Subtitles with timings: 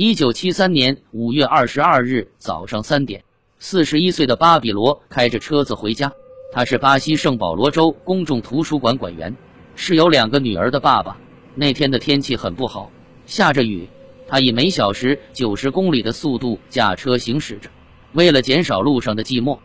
[0.00, 3.24] 一九七三年五月二十二日早上三点，
[3.58, 6.12] 四十一岁的巴比罗开着车子回家。
[6.52, 9.34] 他是巴西圣保罗州公众图书馆馆员，
[9.74, 11.18] 是有两个女儿的爸爸。
[11.56, 12.92] 那天的天气很不好，
[13.26, 13.88] 下着雨。
[14.28, 17.68] 他以每小时九十公里的速度驾车行驶着，
[18.12, 19.58] 为了减少路上的寂寞，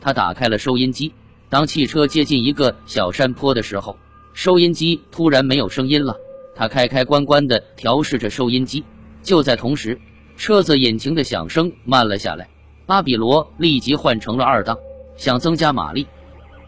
[0.00, 1.12] 他打开了收音机。
[1.48, 3.98] 当汽车接近一个小山坡的时候，
[4.32, 6.16] 收音机突然没有声音了。
[6.54, 8.84] 他开开关关地调试着收音机。
[9.22, 10.00] 就在同时，
[10.36, 12.48] 车子引擎的响声慢了下来。
[12.86, 14.76] 巴比罗立即换成了二档，
[15.16, 16.06] 想增加马力。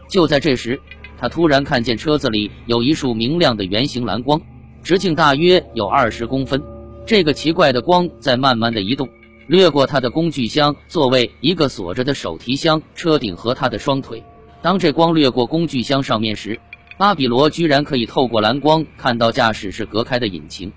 [0.07, 0.79] 就在这时，
[1.17, 4.41] 他突然看见车子里有一束明亮的圆形蓝光，
[4.83, 6.61] 直径大约有二十公分。
[7.05, 9.09] 这个奇怪的光在慢慢的移动，
[9.47, 14.23] 掠过他的工具箱座位、一个锁着的手提箱、车顶和他的双腿。
[14.61, 16.59] 当这光掠过工具箱上面时，
[16.97, 20.71] 巴比罗居然可以透过蓝光看到驾驶室隔开的引擎。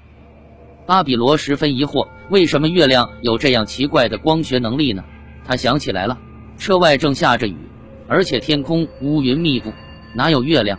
[0.86, 5.04] 巴比罗十分疑惑，为什么月亮有这样奇怪的光学能力呢？
[5.44, 6.16] 他想起来了，
[6.58, 7.56] 车外正下着雨，
[8.06, 9.72] 而且天空乌云密布，
[10.14, 10.78] 哪有月亮？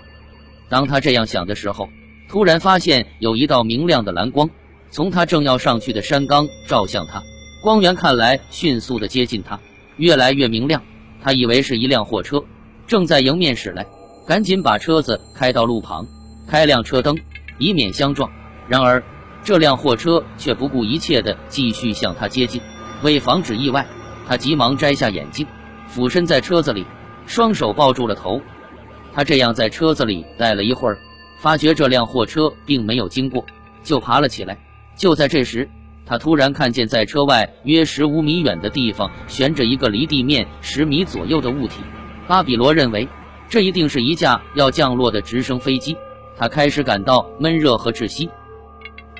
[0.70, 1.90] 当他这样想的时候，
[2.30, 4.50] 突然发现有一道明亮的蓝光。
[4.90, 7.22] 从他正要上去的山岗照向他，
[7.62, 9.60] 光源看来迅速的接近他，
[9.98, 10.82] 越来越明亮。
[11.22, 12.42] 他以为是一辆货车
[12.88, 13.86] 正在迎面驶来，
[14.26, 16.08] 赶紧把车子开到路旁，
[16.48, 17.18] 开亮车灯，
[17.58, 18.32] 以免相撞。
[18.70, 19.04] 然而，
[19.48, 22.62] 这辆货车却不顾一切的继续向他接近。
[23.02, 23.88] 为防止意外，
[24.28, 25.48] 他急忙摘下眼镜，
[25.88, 26.86] 俯身在车子里，
[27.26, 28.42] 双手抱住了头。
[29.14, 31.00] 他这样在车子里待了一会儿，
[31.40, 33.46] 发觉这辆货车并没有经过，
[33.84, 34.60] 就爬了起来。
[34.98, 35.70] 就在这时，
[36.06, 41.76] 他突然看见在车外约十五米远的地方悬着一个离地面十米左右的物体。
[42.28, 43.08] 巴比罗认为
[43.48, 45.96] 这一定是一架要降落的直升飞机。
[46.36, 48.30] 他开始感到闷热和窒息，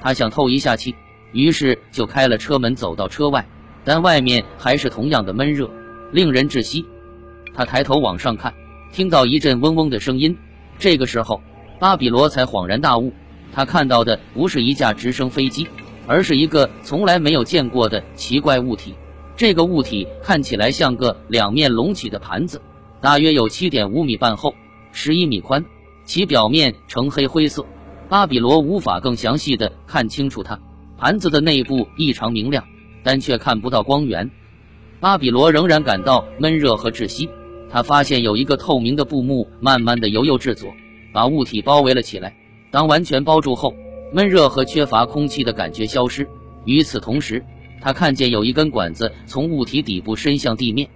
[0.08, 0.96] 他想透一下气，
[1.34, 3.46] 于是就开了车门走到车外，
[3.84, 5.70] 但外面还是同样的闷热，
[6.14, 6.86] 令人窒息。
[7.54, 8.54] 他抬头往上看，
[8.94, 10.38] 听到一阵嗡嗡的声音。
[10.80, 11.42] 这个时候，
[11.78, 13.12] 巴比罗才恍然大悟。
[13.52, 15.68] 他看到的不是一架直升飞机，
[16.08, 18.96] 而是一个从来没有见过的奇怪物体。
[19.36, 22.62] 这个物体看起来像个两面隆起的盘子，
[23.02, 24.56] 大约有七点五米半厚，
[24.94, 25.66] 十一米宽，
[26.06, 27.66] 其表面呈黑灰色。
[28.10, 30.60] 巴比罗无法更详细的看清楚它。
[30.98, 32.64] 盘子的内部异常明亮，
[33.04, 34.32] 但却看不到光源。
[35.00, 37.30] 巴比罗仍然感到闷热和窒息。
[37.70, 40.72] 他发现有一个透明的布幕慢慢的由右至左，
[41.14, 42.34] 把物体包围了起来。
[42.72, 43.74] 当完全包住后，
[44.14, 46.26] 闷热和缺乏空气的感觉消失。
[46.64, 47.44] 与此同时，
[47.82, 50.90] 他看见有一根管子从物体底部伸向地面。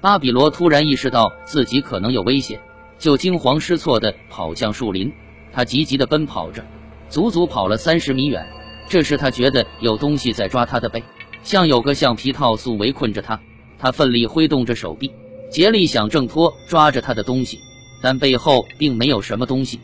[0.00, 2.60] 巴比罗突然意识到自己可能有危险，
[2.98, 5.12] 就惊慌失措地跑向树林。
[5.52, 6.64] 他急急地奔跑着，
[7.08, 8.46] 足足跑了三十米远。
[8.88, 11.02] 这时，他觉得有东西在抓他的背，
[11.42, 13.40] 像有个橡皮套束围困着他。
[13.78, 15.12] 他奋力挥动着手臂，
[15.50, 17.58] 竭力想挣脱抓着他的东西，
[18.00, 19.80] 但背后并没有什么东西。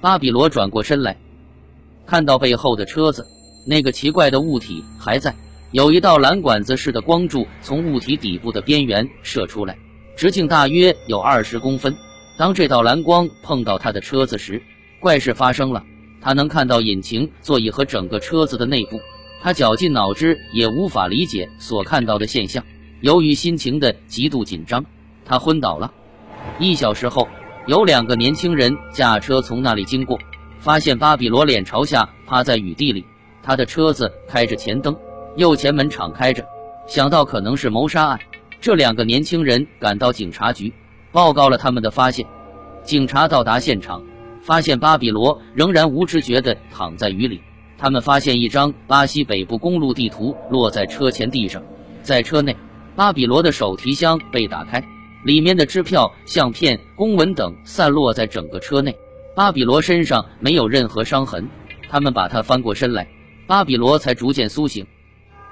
[0.00, 1.16] 巴比罗转过身来，
[2.06, 3.26] 看到背后的车子，
[3.66, 5.34] 那个奇怪的物体还在。
[5.70, 9.78] 有一道蓝管子似的光柱从物体底部的边缘射出来，
[10.16, 11.96] 直径大约有二十公分。
[12.36, 14.62] 当这道蓝光碰到他的车子时，
[15.02, 15.84] 怪事发生了，
[16.20, 19.00] 他能看到引擎、座椅和整个车子的内部。
[19.42, 22.64] 他绞尽脑汁也无法理解所看到的现象。
[23.00, 24.84] 由于心情的极度紧张，
[25.24, 25.92] 他昏倒了。
[26.58, 27.28] 一小时后。
[27.68, 30.18] 有两个年轻人驾车从那里经过，
[30.58, 33.04] 发现巴比罗脸朝下趴在雨地里，
[33.40, 34.96] 他的车子开着前灯，
[35.36, 36.44] 右前门敞开着，
[36.88, 38.18] 想到可能是谋杀案。
[38.60, 40.72] 这两个年轻人赶到警察局，
[41.12, 42.26] 报告了他们的发现。
[42.82, 44.02] 警察到达现场，
[44.42, 47.40] 发现巴比罗仍然无知觉地躺在雨里。
[47.78, 51.62] 他们发现一张巴西北部公路地图落在车前地上，
[52.02, 52.56] 在车内，
[52.94, 54.84] 巴比罗的手提箱被打开。
[55.24, 58.94] 里面的支票、相片、公文等散落在整个车内。
[59.34, 61.48] 巴比罗身上没有任何伤痕。
[61.88, 63.08] 他们把他翻过身来，
[63.46, 64.86] 巴比罗才逐渐苏醒。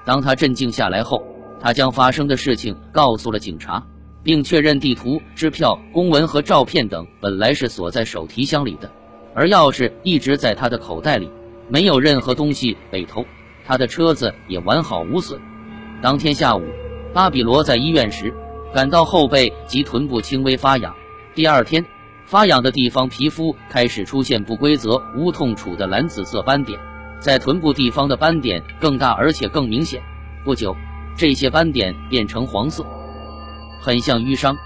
[0.05, 1.23] 当他镇静下来后，
[1.59, 3.85] 他将发生的事情告诉了警察，
[4.23, 8.91] 并确认地图、支票、公文和照片等本来是锁在手提箱里的，
[9.33, 11.29] 而钥匙一直在他的口袋里，
[11.67, 13.25] 没有任何东西被偷。
[13.65, 15.39] 他的车子也完好无损。
[16.01, 16.63] 当天下午，
[17.13, 18.33] 巴比罗在医院时。
[18.73, 20.95] 感到后背及臀部轻微发痒，
[21.35, 21.85] 第二天，
[22.25, 26.79] 发痒的地方皮肤开始出现不规则、无痛楚的蓝紫色斑点，
[27.19, 30.01] 在臀部地方的斑点更大而且更明显。
[30.45, 30.73] 不久，
[31.17, 32.85] 这些斑点变成黄色，
[33.81, 34.57] 很像淤伤。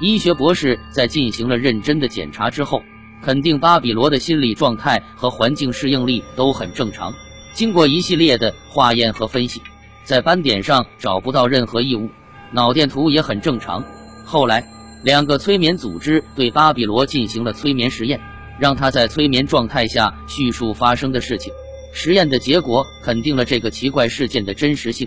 [0.00, 2.82] 医学博士在进行了认真的检查之后，
[3.22, 7.14] 肯定巴比罗的心理状态和环境适应力都很正常。
[7.52, 9.62] 经过一系列的化验和分析，
[10.02, 12.10] 在斑点上找不到任何异物，
[12.50, 13.84] 脑电图也很正常。
[14.24, 14.66] 后来，
[15.04, 18.20] 两个催眠组织对巴比罗进行了催眠实验，
[18.58, 21.52] 让他在催眠状态下叙述发生的事情。
[21.92, 25.06] 实验的结果肯定了这个奇怪事件的真实性。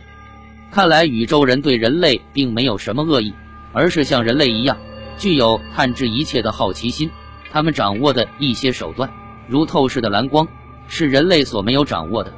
[0.72, 3.34] 看来宇宙人对人类并没有什么恶意，
[3.78, 4.76] 而是像人类一样，
[5.20, 7.12] 具有探知一切的好奇心。
[7.52, 9.08] 他们掌握的一些手段，
[9.48, 10.48] 如透视的蓝光，
[10.88, 12.34] 是人类所没有掌握的。